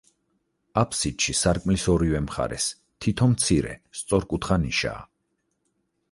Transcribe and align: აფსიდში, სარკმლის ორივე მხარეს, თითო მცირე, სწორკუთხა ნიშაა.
აფსიდში, 0.81 1.33
სარკმლის 1.39 1.83
ორივე 1.95 2.21
მხარეს, 2.27 2.65
თითო 3.05 3.27
მცირე, 3.33 3.75
სწორკუთხა 3.99 4.57
ნიშაა. 4.63 5.05